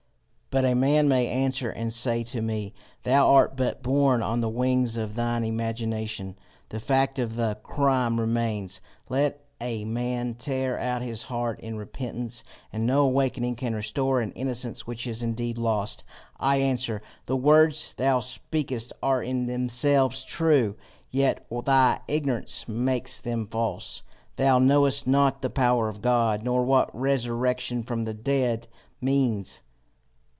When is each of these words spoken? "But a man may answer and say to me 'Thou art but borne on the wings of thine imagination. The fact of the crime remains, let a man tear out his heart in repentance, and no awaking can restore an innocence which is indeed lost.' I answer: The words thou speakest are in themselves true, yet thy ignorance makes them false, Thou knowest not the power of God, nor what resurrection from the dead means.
"But 0.53 0.65
a 0.65 0.75
man 0.75 1.07
may 1.07 1.29
answer 1.29 1.69
and 1.69 1.93
say 1.93 2.23
to 2.23 2.41
me 2.41 2.73
'Thou 3.03 3.25
art 3.29 3.55
but 3.55 3.81
borne 3.81 4.21
on 4.21 4.41
the 4.41 4.49
wings 4.49 4.97
of 4.97 5.15
thine 5.15 5.45
imagination. 5.45 6.37
The 6.67 6.79
fact 6.81 7.19
of 7.19 7.37
the 7.37 7.57
crime 7.63 8.19
remains, 8.19 8.81
let 9.07 9.45
a 9.61 9.85
man 9.85 10.33
tear 10.33 10.77
out 10.77 11.01
his 11.01 11.23
heart 11.31 11.57
in 11.61 11.77
repentance, 11.77 12.43
and 12.73 12.85
no 12.85 13.05
awaking 13.05 13.55
can 13.55 13.73
restore 13.75 14.19
an 14.19 14.33
innocence 14.33 14.85
which 14.85 15.07
is 15.07 15.23
indeed 15.23 15.57
lost.' 15.57 16.03
I 16.37 16.57
answer: 16.57 17.01
The 17.27 17.37
words 17.37 17.93
thou 17.95 18.19
speakest 18.19 18.91
are 19.01 19.23
in 19.23 19.45
themselves 19.45 20.21
true, 20.21 20.75
yet 21.11 21.45
thy 21.63 22.01
ignorance 22.09 22.67
makes 22.67 23.19
them 23.19 23.47
false, 23.47 24.03
Thou 24.35 24.59
knowest 24.59 25.07
not 25.07 25.41
the 25.41 25.49
power 25.49 25.87
of 25.87 26.01
God, 26.01 26.43
nor 26.43 26.65
what 26.65 26.93
resurrection 26.93 27.83
from 27.83 28.03
the 28.03 28.13
dead 28.13 28.67
means. 28.99 29.61